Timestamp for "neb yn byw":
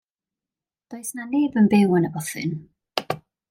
1.35-1.95